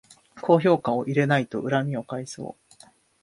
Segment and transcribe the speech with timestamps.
[0.41, 2.87] 高評価を入れないと恨みを買いそう